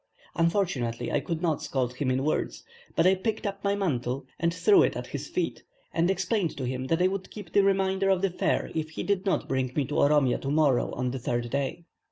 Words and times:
Unfortunately 0.35 1.11
I 1.11 1.19
could 1.19 1.43
not 1.43 1.61
scold 1.61 1.93
him 1.97 2.09
in 2.09 2.23
words, 2.23 2.63
but 2.95 3.05
I 3.05 3.13
picked 3.13 3.45
up 3.45 3.61
the 3.61 3.75
mantle 3.75 4.25
and 4.39 4.51
threw 4.51 4.81
it 4.81 4.95
at 4.97 5.05
his 5.05 5.27
feet, 5.27 5.61
and 5.93 6.09
explained 6.09 6.57
to 6.57 6.63
him 6.65 6.85
that 6.87 7.03
I 7.03 7.07
would 7.07 7.29
keep 7.29 7.53
the 7.53 7.61
remainder 7.61 8.09
of 8.09 8.23
the 8.23 8.31
fare 8.31 8.71
if 8.73 8.89
he 8.89 9.03
did 9.03 9.27
not 9.27 9.47
bring 9.47 9.71
me 9.75 9.85
to 9.85 9.99
Oromia 9.99 10.39
to 10.41 10.49
morrow 10.49 10.91
on 10.93 11.11
the 11.11 11.19
third 11.19 11.51
day. 11.51 11.83